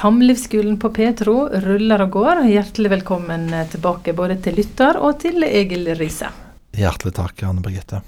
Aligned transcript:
Samlivsskolen 0.00 0.76
på 0.78 0.90
Petro 0.92 1.34
ruller 1.48 2.02
og 2.04 2.10
går. 2.12 2.42
Hjertelig 2.50 2.90
velkommen 2.92 3.46
tilbake 3.72 4.12
både 4.12 4.34
til 4.44 4.58
lytter 4.58 4.98
og 5.00 5.14
til 5.22 5.40
Egil 5.46 5.88
Riise. 5.96 6.28
Hjertelig 6.76 7.14
takk, 7.16 7.40
Anne 7.48 7.62
Birgitte. 7.64 8.02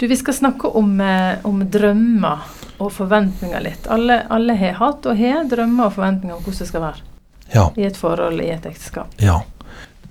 Du, 0.00 0.06
Vi 0.08 0.16
skal 0.16 0.34
snakke 0.34 0.70
om, 0.80 0.94
eh, 1.00 1.36
om 1.44 1.60
drømmer 1.68 2.38
og 2.78 2.88
forventninger 2.92 3.60
litt. 3.60 3.86
Alle, 3.92 4.22
alle 4.30 4.56
har 4.56 4.78
hatt 4.80 5.04
og 5.12 5.18
har 5.20 5.44
drømmer 5.44 5.90
og 5.90 5.92
forventninger 5.98 6.36
om 6.38 6.42
hvordan 6.42 6.58
det 6.58 6.68
skal 6.68 6.80
være 6.80 7.02
Ja. 7.52 7.70
i 7.76 7.82
et 7.84 7.96
forhold, 7.96 8.40
i 8.40 8.48
et 8.50 8.64
ekteskap. 8.66 9.08
ja. 9.18 9.42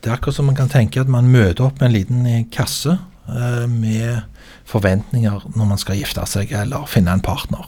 Det 0.01 0.09
er 0.11 0.13
akkurat 0.15 0.35
som 0.35 0.45
man 0.45 0.55
kan 0.55 0.69
tenke 0.69 1.01
at 1.01 1.07
man 1.09 1.25
møter 1.31 1.65
opp 1.65 1.81
med 1.81 1.87
en 1.89 1.93
liten 1.93 2.25
eh, 2.27 2.43
kasse 2.51 2.99
eh, 3.27 3.65
med 3.67 4.21
forventninger 4.65 5.41
når 5.57 5.65
man 5.67 5.77
skal 5.77 5.95
gifte 5.97 6.25
seg 6.27 6.51
eller 6.51 6.85
finne 6.85 7.11
en 7.11 7.19
partner. 7.19 7.65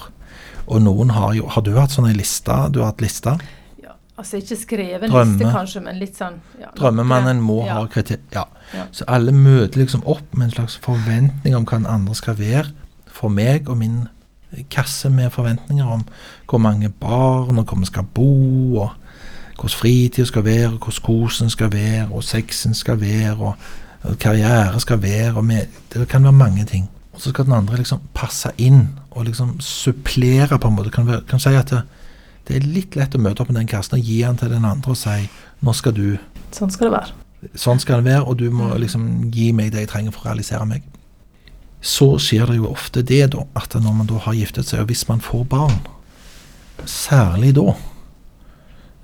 Og 0.67 0.81
noen 0.81 1.09
har 1.15 1.33
jo 1.33 1.47
Har 1.47 1.65
du 1.65 1.73
hatt 1.77 1.91
sånne 1.91 2.13
lister? 2.17 2.69
Du 2.69 2.81
har 2.81 2.93
hatt 2.93 3.01
lister? 3.01 3.41
Ja, 3.81 3.95
altså 4.17 4.37
ikke 4.37 4.55
skrevet 4.59 5.09
Drømme. 5.09 5.37
liste, 5.37 5.51
kanskje, 5.51 5.81
men 5.81 5.99
litt 5.99 6.17
sånn 6.19 6.39
ja, 6.61 6.71
Drømmemannen 6.77 7.41
må 7.41 7.63
ja. 7.65 7.79
ha 7.79 7.87
kriterier. 7.91 8.23
Ja. 8.35 8.47
Ja. 8.71 8.85
Så 8.95 9.05
alle 9.11 9.33
møter 9.35 9.81
liksom 9.81 10.05
opp 10.07 10.35
med 10.37 10.47
en 10.47 10.55
slags 10.55 10.77
forventning 10.79 11.55
om 11.57 11.65
hva 11.67 11.81
den 11.81 11.89
andre 11.91 12.15
skal 12.15 12.37
være 12.39 12.69
for 13.11 13.33
meg 13.33 13.69
og 13.69 13.77
min 13.81 14.05
kasse 14.71 15.09
med 15.09 15.31
forventninger 15.31 15.87
om 15.87 16.03
hvor 16.49 16.59
mange 16.59 16.89
barn 16.89 17.59
og 17.59 17.65
hvor 17.65 17.79
vi 17.79 17.85
skal 17.85 18.03
bo, 18.03 18.77
og 18.81 18.89
hvordan 19.55 19.77
fritida 19.79 20.25
skal 20.25 20.45
være, 20.45 20.67
og 20.67 20.79
hvordan 20.79 21.03
kosen 21.03 21.49
skal 21.49 21.71
være, 21.71 22.07
og 22.11 22.23
sexen 22.23 22.73
skal 22.73 23.01
være, 23.01 23.35
og, 23.37 23.53
og 24.03 24.17
karriere 24.19 24.79
skal 24.79 25.01
være. 25.01 25.33
og 25.35 25.45
med, 25.45 25.67
Det 25.93 26.07
kan 26.07 26.23
være 26.23 26.31
mange 26.31 26.65
ting. 26.65 26.89
Så 27.21 27.29
skal 27.29 27.45
den 27.45 27.53
andre 27.53 27.77
liksom 27.77 28.01
passe 28.17 28.49
inn 28.57 28.95
og 29.11 29.27
liksom 29.27 29.59
supplere, 29.61 30.57
på 30.57 30.69
en 30.69 30.77
måte. 30.77 30.93
Kan, 30.93 31.09
kan 31.29 31.41
si 31.41 31.53
at 31.53 31.69
det, 31.69 31.83
det 32.47 32.57
er 32.57 32.65
litt 32.65 32.97
lett 32.97 33.13
å 33.13 33.21
møte 33.21 33.43
opp 33.43 33.51
med 33.51 33.59
den 33.59 33.69
kassen 33.69 33.99
og 33.99 34.07
gi 34.07 34.23
den 34.23 34.39
til 34.39 34.49
den 34.49 34.65
andre 34.65 34.95
og 34.95 34.97
si 34.97 35.27
nå 35.61 35.75
skal 35.77 35.93
du 35.97 36.05
Sånn 36.51 36.73
skal 36.73 36.89
det 36.89 36.95
være. 36.97 37.13
Sånn 37.55 37.79
skal 37.79 38.01
det 38.01 38.11
være, 38.11 38.25
og 38.27 38.41
du 38.41 38.49
må 38.53 38.73
liksom 38.81 39.29
gi 39.31 39.51
meg 39.55 39.69
det 39.71 39.85
jeg 39.85 39.91
trenger 39.93 40.15
for 40.15 40.25
å 40.25 40.31
realisere 40.31 40.65
meg. 40.67 40.83
Så 41.81 42.09
skjer 42.21 42.51
det 42.51 42.57
jo 42.57 42.67
ofte 42.69 43.05
det, 43.07 43.21
da, 43.33 43.45
at 43.57 43.77
når 43.77 43.95
man 43.95 44.09
da 44.09 44.19
har 44.25 44.35
giftet 44.35 44.67
seg, 44.67 44.83
og 44.83 44.91
hvis 44.91 45.05
man 45.07 45.23
får 45.23 45.45
barn, 45.49 45.79
særlig 46.89 47.53
da, 47.55 47.77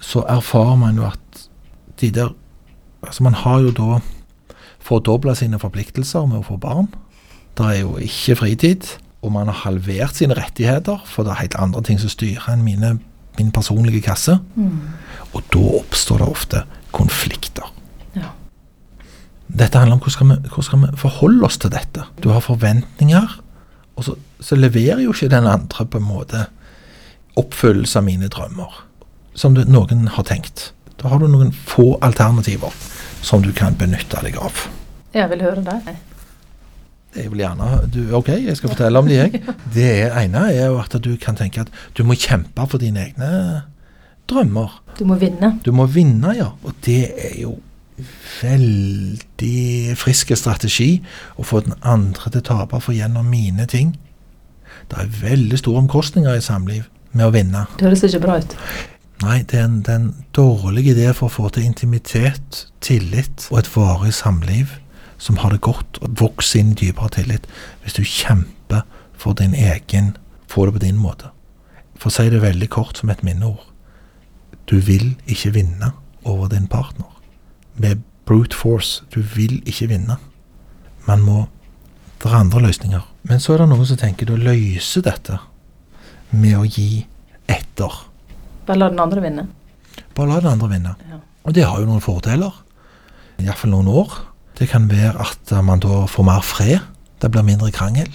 så 0.03 0.25
erfarer 0.29 0.77
man 0.81 0.99
jo 0.99 1.07
at 1.07 1.47
de 2.01 2.11
der 2.19 2.35
Altså, 3.05 3.21
man 3.23 3.35
har 3.37 3.59
jo 3.61 3.71
da 3.77 3.99
fordobla 4.83 5.35
sine 5.37 5.59
forpliktelser 5.61 6.25
med 6.27 6.41
å 6.41 6.47
få 6.47 6.55
barn. 6.59 6.87
Det 7.57 7.65
er 7.65 7.79
jo 7.81 7.95
ikke 8.01 8.35
fritid, 8.37 8.89
og 9.25 9.31
man 9.33 9.49
har 9.49 9.63
halvert 9.65 10.15
sine 10.15 10.37
rettigheter, 10.37 11.01
for 11.09 11.25
det 11.25 11.33
er 11.33 11.41
helt 11.41 11.57
andre 11.59 11.81
ting 11.83 11.99
som 12.01 12.11
styrer 12.11 12.51
enn 12.53 12.65
mine, 12.65 12.97
min 13.39 13.49
personlige 13.53 14.03
kasse. 14.05 14.37
Mm. 14.55 14.93
Og 15.33 15.41
da 15.53 15.63
oppstår 15.79 16.21
det 16.21 16.27
ofte 16.29 16.61
konflikter. 16.95 17.65
Ja. 18.15 18.29
Dette 19.47 19.79
handler 19.79 19.97
om 19.97 20.03
hvordan 20.03 20.15
skal, 20.15 20.29
vi, 20.29 20.37
hvordan 20.51 20.67
skal 20.69 20.83
vi 20.83 21.01
forholde 21.01 21.49
oss 21.49 21.57
til 21.57 21.73
dette. 21.73 22.05
Du 22.21 22.29
har 22.29 22.45
forventninger, 22.45 23.39
og 23.97 24.05
så, 24.05 24.15
så 24.39 24.57
leverer 24.59 25.01
jo 25.01 25.15
ikke 25.15 25.31
den 25.33 25.49
andre 25.49 25.85
på 25.85 25.97
en 25.97 26.07
måte 26.07 26.45
oppfyllelse 27.37 27.99
av 27.99 28.05
mine 28.05 28.29
drømmer, 28.33 28.83
som 29.37 29.57
du, 29.57 29.63
noen 29.65 30.07
har 30.13 30.25
tenkt. 30.29 30.71
Da 31.01 31.09
har 31.09 31.21
du 31.21 31.27
noen 31.29 31.51
få 31.53 31.95
alternativer 32.05 32.73
som 33.25 33.41
du 33.45 33.51
kan 33.53 33.77
benytte 33.77 34.21
deg 34.25 34.37
av. 34.41 34.67
Jeg 35.13 35.29
vil 35.33 35.41
høre 35.45 35.63
det. 35.65 35.97
Det 37.15 37.25
vil 37.31 37.41
gjerne 37.41 37.69
du, 37.93 38.01
Ok, 38.17 38.29
jeg 38.43 38.57
skal 38.59 38.73
fortelle 38.73 38.99
om 38.99 39.07
de, 39.07 39.15
jeg. 39.17 39.41
Det 39.75 39.91
ene 40.09 40.47
er 40.51 40.67
jo 40.67 40.81
at 40.81 40.97
du 41.03 41.13
kan 41.21 41.37
tenke 41.39 41.63
at 41.63 41.71
du 41.97 42.03
må 42.07 42.17
kjempe 42.19 42.67
for 42.69 42.81
dine 42.81 43.07
egne 43.07 43.29
drømmer. 44.27 44.81
Du 44.99 45.05
må 45.07 45.17
vinne. 45.21 45.55
Du 45.65 45.71
må 45.75 45.87
vinne, 45.89 46.33
ja. 46.35 46.51
Og 46.63 46.75
det 46.85 47.03
er 47.15 47.39
jo 47.41 47.55
veldig 48.41 49.95
frisk 49.97 50.33
strategi 50.37 50.99
å 51.37 51.45
få 51.47 51.63
den 51.65 51.77
andre 51.81 52.29
til 52.29 52.43
å 52.43 52.47
tape 52.51 52.81
for 52.83 52.93
gjennom 52.93 53.25
mine 53.31 53.65
ting. 53.69 53.95
Det 54.91 54.99
er 55.01 55.15
veldig 55.23 55.57
store 55.59 55.81
omkostninger 55.85 56.37
i 56.37 56.43
samliv 56.43 56.85
med 57.17 57.25
å 57.25 57.33
vinne. 57.33 57.65
Det 57.79 57.87
høres 57.87 58.05
ikke 58.05 58.23
bra 58.27 58.37
ut. 58.43 58.55
Nei, 59.23 59.39
det 59.49 59.57
er 59.57 59.65
en, 59.65 59.79
det 59.81 59.93
er 59.93 60.01
en 60.03 60.25
dårlig 60.37 60.91
idé 60.91 61.07
for 61.17 61.25
å 61.25 61.33
få 61.33 61.49
til 61.53 61.65
intimitet, 61.65 62.67
tillit 62.85 63.47
og 63.49 63.63
et 63.63 63.71
varig 63.73 64.13
samliv 64.13 64.75
som 65.17 65.37
har 65.41 65.53
det 65.53 65.63
godt, 65.65 65.99
og 66.01 66.19
vokse 66.21 66.59
inn 66.59 66.73
i 66.75 66.79
dypere 66.81 67.09
tillit, 67.17 67.47
hvis 67.81 67.97
du 67.97 68.03
kjemper 68.03 68.85
for 69.17 69.37
din 69.37 69.55
egen 69.57 70.15
Få 70.47 70.65
det 70.65 70.77
på 70.77 70.79
din 70.79 70.95
måte. 70.95 71.27
For 71.99 72.07
å 72.07 72.13
si 72.15 72.29
det 72.31 72.39
veldig 72.39 72.69
kort 72.71 72.95
som 72.95 73.09
et 73.11 73.23
minneord. 73.25 73.65
Du 74.71 74.77
vil 74.79 75.17
ikke 75.27 75.51
vinne 75.57 75.91
over 76.23 76.47
din 76.47 76.69
partner. 76.71 77.09
Med 77.75 77.99
brute 78.23 78.55
force. 78.55 79.03
Du 79.11 79.19
vil 79.21 79.59
ikke 79.67 79.89
vinne. 79.91 80.15
Man 81.07 81.23
må 81.27 81.47
Det 82.17 82.31
er 82.31 82.39
andre 82.39 82.59
løsninger. 82.63 83.01
Men 83.29 83.39
så 83.39 83.53
er 83.53 83.59
det 83.61 83.67
noen 83.69 83.85
som 83.85 83.97
tenker 84.01 84.31
å 84.33 84.39
løse 84.41 85.03
dette 85.05 85.35
med 86.31 86.55
å 86.57 86.63
gi 86.65 87.05
etter. 87.45 87.93
Bare 88.65 88.79
la 88.79 88.87
den 88.89 89.03
andre 89.03 89.21
vinne. 89.21 89.43
Bare 90.15 90.31
la 90.31 90.39
den 90.41 90.49
andre 90.55 90.69
vinne. 90.71 90.95
Ja. 91.11 91.19
Og 91.45 91.53
det 91.53 91.67
har 91.67 91.77
jo 91.77 91.85
noen 91.85 92.01
fordeler. 92.01 92.55
Iallfall 93.37 93.75
noen 93.75 93.91
år. 94.01 94.15
Det 94.59 94.69
kan 94.69 94.89
være 94.89 95.13
at 95.21 95.51
man 95.63 95.79
da 95.79 96.05
får 96.09 96.23
mer 96.23 96.41
fred. 96.41 96.79
Det 97.21 97.31
blir 97.31 97.45
mindre 97.45 97.71
krangel. 97.71 98.09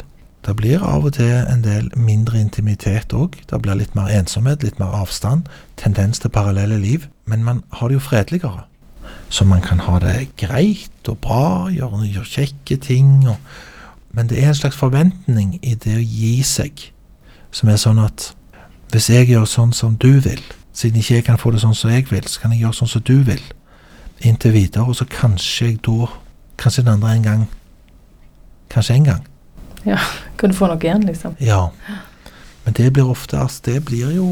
Det 0.46 0.56
blir 0.56 0.82
av 0.82 1.04
og 1.06 1.12
til 1.14 1.30
en 1.30 1.62
del 1.62 1.90
mindre 1.94 2.40
intimitet 2.40 3.14
òg. 3.14 3.38
Det 3.50 3.60
blir 3.62 3.78
litt 3.78 3.94
mer 3.94 4.10
ensomhet, 4.10 4.62
litt 4.62 4.80
mer 4.82 4.90
avstand. 4.98 5.46
Tendens 5.78 6.18
til 6.18 6.30
parallelle 6.34 6.78
liv. 6.82 7.06
Men 7.26 7.44
man 7.44 7.62
har 7.78 7.88
det 7.88 8.00
jo 8.00 8.00
fredeligere. 8.00 8.64
Så 9.28 9.44
man 9.44 9.62
kan 9.62 9.78
ha 9.78 9.98
det 9.98 10.36
greit 10.36 11.08
og 11.08 11.18
bra, 11.18 11.68
gjøre, 11.70 12.02
gjøre 12.06 12.26
kjekke 12.26 12.76
ting. 12.76 13.28
Og, 13.28 13.36
men 14.10 14.28
det 14.28 14.42
er 14.42 14.48
en 14.48 14.58
slags 14.58 14.76
forventning 14.76 15.60
i 15.62 15.74
det 15.74 15.94
å 15.96 16.02
gi 16.02 16.42
seg, 16.42 16.90
som 17.52 17.70
er 17.70 17.78
sånn 17.80 18.02
at 18.02 18.32
hvis 18.92 19.08
jeg 19.08 19.30
gjør 19.30 19.46
sånn 19.48 19.72
som 19.72 19.94
du 19.96 20.18
vil, 20.20 20.42
siden 20.76 21.00
ikke 21.00 21.14
jeg 21.14 21.24
kan 21.24 21.40
få 21.40 21.52
det 21.54 21.62
sånn 21.62 21.76
som 21.76 21.92
jeg 21.92 22.10
vil, 22.10 22.26
så 22.28 22.42
kan 22.42 22.52
jeg 22.52 22.66
gjøre 22.66 22.76
sånn 22.76 22.92
som 22.92 23.04
du 23.08 23.22
vil. 23.24 23.40
Inntil 24.20 24.52
videre, 24.52 24.84
og 24.84 24.98
så 24.98 25.06
kanskje 25.08 25.70
jeg 25.70 25.80
da 25.86 26.10
Kanskje 26.62 26.84
den 26.86 26.92
andre 26.94 27.12
en 27.16 27.22
gang 27.26 27.42
Kanskje 28.72 28.94
en 28.94 29.04
gang. 29.04 29.24
Ja, 29.84 29.98
Kan 30.38 30.50
du 30.52 30.56
få 30.56 30.68
noe 30.70 30.78
igjen, 30.80 31.02
liksom? 31.06 31.34
Ja. 31.42 31.70
Men 32.64 32.74
det 32.78 32.92
blir 32.94 33.08
ofte 33.10 33.36
altså, 33.42 33.62
Det 33.66 33.80
blir 33.88 34.12
jo 34.14 34.28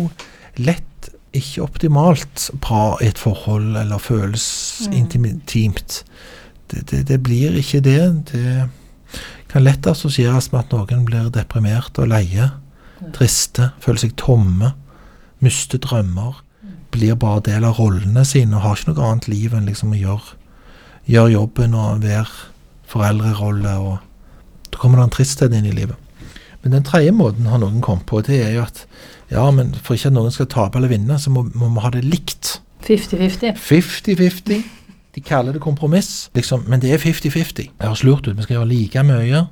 lett 0.57 0.87
ikke 1.35 1.63
optimalt 1.63 2.49
bra 2.63 2.97
i 3.03 3.07
et 3.07 3.19
forhold, 3.19 3.77
eller 3.79 3.99
føles 4.03 4.47
Mm. 4.89 4.93
intimt. 4.99 6.03
Det, 6.69 6.87
det, 6.91 7.03
det 7.07 7.19
blir 7.23 7.55
ikke 7.59 7.81
det. 7.81 8.25
Det 8.33 8.69
kan 9.49 9.63
lett 9.65 9.87
assosieres 9.87 10.51
med 10.53 10.61
at 10.65 10.73
noen 10.73 11.05
blir 11.07 11.31
deprimert 11.31 11.99
og 11.99 12.09
leie, 12.11 12.51
triste, 13.15 13.71
føler 13.81 13.99
seg 14.03 14.17
tomme, 14.17 14.73
mister 15.41 15.79
drømmer, 15.79 16.43
blir 16.91 17.15
bare 17.15 17.41
del 17.47 17.65
av 17.65 17.79
rollene 17.79 18.25
sine 18.27 18.57
og 18.57 18.63
har 18.63 18.77
ikke 18.77 18.93
noe 18.95 19.07
annet 19.13 19.29
liv 19.31 19.55
enn 19.55 19.67
liksom 19.71 19.93
å 19.95 20.01
gjøre, 20.01 20.35
gjøre 21.11 21.35
jobben 21.35 21.75
og 21.75 22.05
være 22.05 22.27
foreldrerolle. 22.91 23.75
og 23.79 24.71
Da 24.71 24.79
kommer 24.79 25.01
det 25.01 25.09
en 25.09 25.17
tristhet 25.19 25.55
inn 25.57 25.69
i 25.69 25.75
livet. 25.75 25.97
Men 26.63 26.77
den 26.77 26.85
tredje 26.85 27.13
måten 27.17 27.49
har 27.49 27.61
noen 27.61 27.81
kommet 27.81 28.07
på, 28.07 28.21
det 28.21 28.43
er 28.45 28.53
jo 28.59 28.67
at 28.67 28.85
ja, 29.31 29.47
men 29.55 29.73
for 29.79 29.95
ikke 29.95 30.11
at 30.11 30.17
noen 30.17 30.35
skal 30.35 30.49
tape 30.51 30.79
eller 30.79 30.91
vinne, 30.91 31.17
så 31.19 31.31
må, 31.33 31.45
må 31.55 31.71
vi 31.71 31.85
ha 31.85 31.93
det 31.95 32.03
likt. 32.05 32.59
50-50. 32.85 33.55
50-50. 33.57 34.65
De 35.15 35.23
kaller 35.25 35.55
det 35.55 35.63
kompromiss, 35.63 36.29
liksom, 36.35 36.67
men 36.71 36.83
det 36.83 36.93
er 36.95 37.03
50-50. 37.03 37.55
Det 37.55 37.87
høres 37.87 38.05
lurt 38.07 38.27
ut. 38.29 38.37
Vi 38.37 38.47
skal 38.47 38.59
gjøre 38.59 38.71
like 38.71 39.05
mye. 39.07 39.45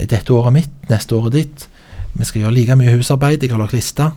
Dette 0.00 0.34
året 0.34 0.56
mitt, 0.56 0.74
neste 0.90 1.16
året 1.16 1.36
ditt. 1.36 1.68
Vi 2.16 2.26
skal 2.26 2.44
gjøre 2.44 2.56
like 2.56 2.76
mye 2.80 2.96
husarbeid. 2.96 3.44
Jeg 3.44 3.52
har 3.54 3.62
lagt 3.62 3.76
liste, 3.76 4.10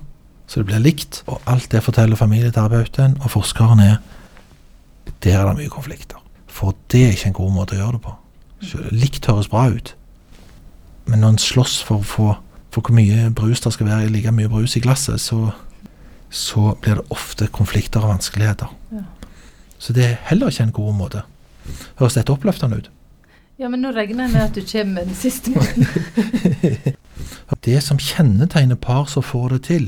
så 0.48 0.62
det 0.62 0.70
blir 0.72 0.84
likt. 0.84 1.22
Og 1.28 1.44
alt 1.50 1.70
det 1.72 1.84
forteller 1.86 2.20
familieterapeuten 2.20 3.20
og 3.22 3.32
forskeren 3.36 3.84
er 3.84 3.96
der 5.24 5.40
er 5.40 5.48
det 5.48 5.60
mye 5.62 5.72
konflikter. 5.72 6.23
For 6.54 6.76
det 6.94 7.02
er 7.04 7.16
ikke 7.16 7.32
en 7.32 7.40
god 7.42 7.54
måte 7.56 7.76
å 7.76 7.82
gjøre 7.82 7.98
det 7.98 8.04
på. 8.06 8.16
Likt 8.94 9.28
høres 9.28 9.50
bra 9.52 9.68
ut, 9.74 9.96
men 11.10 11.24
når 11.24 11.36
en 11.36 11.46
slåss 11.46 11.82
for 11.84 12.06
få 12.08 12.34
for 12.74 12.82
hvor 12.82 12.96
mye 12.98 13.28
brus 13.36 13.62
det 13.62 13.74
skal 13.76 13.86
være, 13.86 14.10
like 14.10 14.32
mye 14.34 14.50
brus 14.50 14.74
i 14.78 14.82
glasset, 14.82 15.22
så, 15.22 15.52
så 16.34 16.74
blir 16.82 16.98
det 16.98 17.14
ofte 17.14 17.48
konflikter 17.54 18.02
og 18.02 18.16
vanskeligheter. 18.16 18.72
Ja. 18.96 19.04
Så 19.78 19.94
det 19.94 20.06
er 20.08 20.22
heller 20.30 20.50
ikke 20.50 20.66
en 20.66 20.74
god 20.74 20.94
måte. 20.98 21.22
Høres 22.00 22.18
dette 22.18 22.34
oppløftende 22.34 22.80
ut? 22.82 22.90
Ja, 23.62 23.70
men 23.70 23.84
nå 23.86 23.92
regner 23.94 24.26
jeg 24.26 24.34
med 24.34 24.42
at 24.42 24.56
du 24.58 24.64
kommer 24.66 25.04
med 25.04 25.12
den 25.12 25.20
siste 25.20 25.54
måten. 25.54 26.96
Det 27.64 27.78
som 27.86 28.00
kjennetegner 28.02 28.76
par 28.76 29.06
som 29.08 29.24
får 29.24 29.54
det 29.54 29.60
til, 29.70 29.86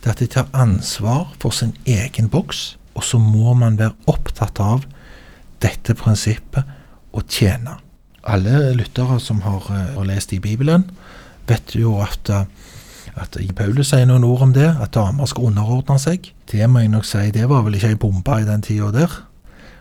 det 0.00 0.06
er 0.08 0.14
at 0.14 0.20
de 0.22 0.28
tar 0.30 0.46
ansvar 0.56 1.34
for 1.42 1.52
sin 1.52 1.74
egen 1.84 2.30
boks, 2.32 2.78
og 2.94 3.04
så 3.04 3.18
må 3.20 3.52
man 3.58 3.76
være 3.76 3.92
opptatt 4.08 4.60
av 4.62 4.86
dette 5.64 5.96
prinsippet 5.98 6.76
å 7.14 7.22
tjene. 7.28 7.78
Alle 8.24 8.72
lyttere 8.76 9.18
som 9.20 9.42
har 9.44 9.66
har 9.68 10.06
lest 10.08 10.32
i 10.32 10.40
Bibelen, 10.40 10.86
vet 11.46 11.74
jo 11.76 12.00
at, 12.00 12.30
eh, 12.30 12.44
At 13.16 13.36
Paulus 13.54 13.88
sier 13.88 14.06
noen 14.06 14.24
ord 14.24 14.42
om 14.42 14.52
det, 14.52 14.76
at 14.80 14.90
damer 14.92 15.26
skal 15.26 15.44
underordne 15.44 15.98
seg. 16.00 16.32
Det 16.50 16.66
må 16.68 16.80
jeg 16.80 16.88
nok 16.88 17.04
si, 17.04 17.30
det 17.30 17.48
var 17.48 17.62
vel 17.62 17.74
ikke 17.74 17.88
ei 17.88 17.94
bombe 17.94 18.40
i 18.40 18.44
den 18.44 18.62
tida 18.62 18.90
der. 18.90 19.10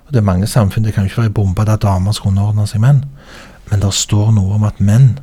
Og 0.06 0.12
Det 0.12 0.18
er 0.18 0.22
mange 0.22 0.46
samfunn 0.46 0.84
det 0.84 0.94
kan 0.94 1.06
ikke 1.06 1.18
være 1.18 1.32
ei 1.32 1.34
bombe 1.34 1.66
der 1.66 1.78
damer 1.78 2.12
skal 2.12 2.30
underordne 2.30 2.68
seg 2.68 2.82
menn. 2.82 3.06
Men 3.72 3.80
det 3.80 3.94
står 3.94 4.34
noe 4.34 4.54
om 4.54 4.64
at 4.64 4.80
menn 4.80 5.18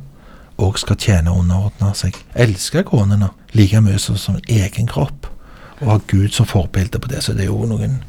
òg 0.57 0.77
skal 0.77 0.95
tjene 0.95 1.31
og 1.31 1.39
underordne 1.45 1.93
seg. 1.95 2.17
Elske 2.35 2.83
konene 2.83 3.29
like 3.53 3.81
mye 3.81 3.99
som, 3.99 4.17
sin 4.17 4.41
egen 4.49 4.87
kropp. 4.87 5.27
Og 5.79 5.87
ha 5.87 5.99
Gud 6.07 6.29
som 6.35 6.45
forbilde 6.45 6.99
på 6.99 7.07
det. 7.07 7.23
Så 7.23 7.33
det 7.33 7.45
er 7.45 7.53
jo 7.53 7.65
noen 7.65 8.03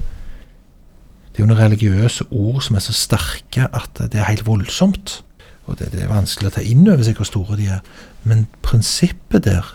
det 1.32 1.40
er 1.40 1.46
jo 1.46 1.48
noen 1.48 1.62
religiøse 1.62 2.26
ord 2.30 2.60
som 2.64 2.76
er 2.76 2.84
så 2.84 2.92
sterke 2.92 3.68
at 3.72 4.00
det 4.12 4.20
er 4.20 4.28
helt 4.28 4.44
voldsomt. 4.46 5.22
Og 5.64 5.78
det, 5.78 5.92
det 5.94 6.04
er 6.04 6.12
vanskelig 6.12 6.50
å 6.50 6.54
ta 6.58 6.64
inn 6.66 6.84
over 6.84 7.04
seg 7.06 7.16
hvor 7.16 7.28
store 7.28 7.56
de 7.56 7.70
er. 7.72 7.80
Men 8.28 8.44
prinsippet 8.64 9.46
der, 9.46 9.68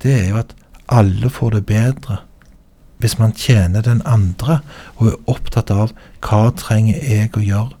det 0.00 0.14
er 0.16 0.28
jo 0.30 0.40
at 0.40 0.54
alle 0.92 1.30
får 1.32 1.58
det 1.58 1.66
bedre 1.68 2.22
hvis 3.02 3.16
man 3.18 3.32
tjener 3.34 3.82
den 3.82 3.98
andre 4.06 4.60
og 4.94 5.08
er 5.10 5.30
opptatt 5.30 5.72
av 5.74 5.90
hva 6.22 6.42
trenger 6.54 7.00
jeg 7.02 7.32
å 7.34 7.42
gjøre 7.42 7.74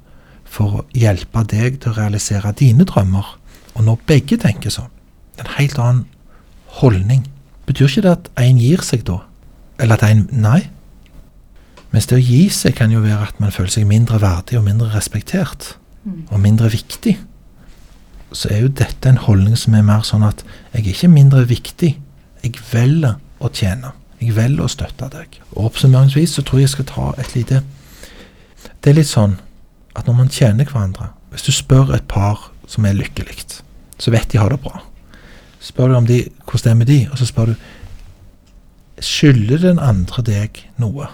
for 0.52 0.80
å 0.80 0.86
hjelpe 0.98 1.44
deg 1.48 1.78
til 1.80 1.92
å 1.92 1.96
realisere 2.00 2.52
dine 2.58 2.84
drømmer. 2.88 3.28
Og 3.78 3.86
når 3.86 4.02
begge 4.08 4.36
tenker 4.42 4.74
sånn, 4.74 4.90
en 5.40 5.52
helt 5.56 5.78
annen 5.80 6.04
holdning, 6.82 7.22
betyr 7.68 7.88
ikke 7.88 8.04
det 8.04 8.16
at 8.16 8.30
en 8.42 8.58
gir 8.60 8.82
seg 8.84 9.06
da? 9.08 9.22
Eller 9.80 9.96
at 9.96 10.04
en 10.10 10.26
Nei. 10.34 10.66
Mens 11.92 12.08
det 12.08 12.16
å 12.16 12.24
gi 12.24 12.46
seg 12.52 12.76
kan 12.78 12.92
jo 12.92 13.02
være 13.04 13.28
at 13.28 13.40
man 13.42 13.52
føler 13.52 13.72
seg 13.74 13.88
mindre 13.88 14.20
verdig 14.22 14.56
og 14.58 14.64
mindre 14.64 14.88
respektert. 14.94 15.74
Og 16.32 16.40
mindre 16.40 16.70
viktig. 16.72 17.18
Så 18.32 18.48
er 18.48 18.64
jo 18.64 18.72
dette 18.72 19.08
en 19.08 19.20
holdning 19.20 19.58
som 19.60 19.76
er 19.76 19.84
mer 19.86 20.06
sånn 20.08 20.24
at 20.26 20.40
jeg 20.72 20.80
er 20.80 20.88
ikke 20.94 21.12
mindre 21.12 21.44
viktig. 21.46 21.92
Jeg 22.42 22.62
velger 22.72 23.20
å 23.38 23.50
tjene. 23.52 23.92
Jeg 24.22 24.34
velger 24.34 24.64
å 24.64 24.72
støtte 24.72 25.10
deg. 25.12 25.38
Og 25.52 25.68
Oppsummeringsvis 25.68 26.38
så 26.38 26.44
tror 26.46 26.62
jeg 26.62 26.70
jeg 26.70 26.74
skal 26.76 26.88
ta 26.90 27.06
et 27.20 27.34
lite 27.36 27.62
Det 28.82 28.90
er 28.90 28.98
litt 28.98 29.10
sånn 29.10 29.36
at 29.98 30.06
når 30.06 30.16
man 30.16 30.30
tjener 30.32 30.64
hverandre 30.64 31.10
Hvis 31.30 31.46
du 31.46 31.52
spør 31.52 31.92
et 31.94 32.06
par 32.08 32.48
som 32.70 32.86
er 32.86 32.96
lykkelig, 32.96 33.60
så 33.98 34.12
vet 34.14 34.30
de 34.32 34.38
har 34.38 34.48
det 34.48 34.60
bra. 34.62 34.80
Spør 35.60 35.90
du 35.90 35.96
om 35.96 36.06
de, 36.06 36.22
hvordan 36.46 36.62
det 36.64 36.70
er 36.70 36.78
med 36.78 36.88
de, 36.88 37.00
og 37.10 37.18
så 37.18 37.26
spør 37.28 37.52
du 37.52 39.02
Skylder 39.02 39.58
den 39.58 39.80
andre 39.82 40.22
deg 40.22 40.62
noe 40.80 41.08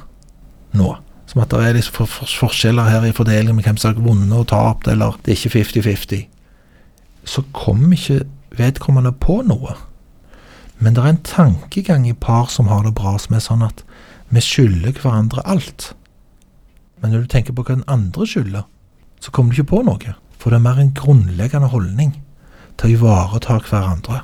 nå? 0.77 0.95
Som 1.29 1.43
at 1.45 1.53
det 1.53 1.61
er 1.61 1.77
liksom 1.77 1.95
for, 1.95 2.11
for, 2.11 2.31
forskjeller 2.47 2.89
her 2.89 3.05
i 3.05 3.13
fordelingen 3.13 3.59
med 3.59 3.69
hvem 3.69 3.77
som 3.77 3.93
har 3.93 4.01
vunnet 4.01 4.39
og 4.39 4.49
tapt, 4.49 4.89
eller 4.89 5.19
det 5.25 5.35
er 5.35 5.41
ikke 5.41 5.61
50-50. 5.61 6.25
Så 7.29 7.45
kommer 7.53 7.97
ikke 7.97 8.23
vedkommende 8.57 9.13
på 9.13 9.43
noe. 9.45 9.77
Men 10.79 10.95
det 10.95 11.03
er 11.03 11.13
en 11.13 11.27
tankegang 11.27 12.07
i 12.09 12.15
par 12.15 12.49
som 12.55 12.71
har 12.71 12.87
det 12.87 12.95
bra, 12.97 13.17
som 13.19 13.37
er 13.37 13.45
sånn 13.45 13.67
at 13.67 13.83
vi 14.33 14.43
skylder 14.45 14.97
hverandre 15.03 15.45
alt. 15.45 15.93
Men 17.03 17.13
når 17.13 17.25
du 17.25 17.33
tenker 17.33 17.55
på 17.55 17.65
hva 17.65 17.77
den 17.77 17.89
andre 17.91 18.27
skylder, 18.27 18.65
så 19.21 19.33
kommer 19.35 19.53
du 19.53 19.61
ikke 19.61 19.75
på 19.75 19.83
noe. 19.87 20.15
For 20.39 20.51
det 20.51 20.61
er 20.61 20.67
mer 20.67 20.81
en 20.81 20.95
grunnleggende 20.95 21.71
holdning 21.73 22.15
til 22.79 22.89
å 22.89 22.95
ivareta 22.95 23.59
hverandre. 23.67 24.23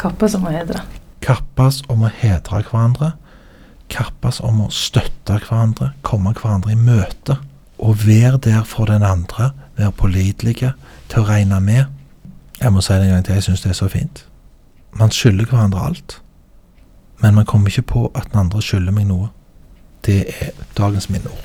Kappes 0.00 0.34
om 0.38 0.46
å 0.48 0.54
hedre. 0.54 0.82
Kappes 1.24 1.82
om 1.92 2.06
å 2.06 2.12
hedre 2.22 2.62
hverandre 2.64 3.12
kappes 3.90 4.40
om 4.44 4.62
å 4.64 4.70
støtte 4.74 5.38
hverandre, 5.44 5.92
komme 6.06 6.32
hverandre 6.36 6.74
i 6.74 6.78
møte. 6.78 7.38
Og 7.80 8.02
være 8.06 8.38
der 8.44 8.64
for 8.68 8.90
den 8.90 9.02
andre, 9.06 9.50
være 9.78 9.92
pålitelige, 9.96 10.72
til 11.08 11.22
å 11.22 11.28
regne 11.28 11.60
med. 11.64 11.84
Jeg 12.60 12.72
må 12.72 12.82
si 12.84 12.92
det 12.92 13.08
en 13.08 13.14
gang 13.14 13.24
til, 13.24 13.38
jeg 13.38 13.48
syns 13.48 13.64
det 13.64 13.72
er 13.72 13.78
så 13.80 13.88
fint. 13.88 14.24
Man 14.92 15.12
skylder 15.14 15.48
hverandre 15.48 15.86
alt, 15.86 16.20
men 17.22 17.34
man 17.34 17.48
kommer 17.48 17.70
ikke 17.70 17.88
på 17.94 18.06
at 18.14 18.28
den 18.32 18.44
andre 18.44 18.62
skylder 18.62 18.92
meg 18.96 19.08
noe. 19.08 19.30
Det 20.06 20.24
er 20.28 20.54
dagens 20.76 21.10
minneord. 21.10 21.44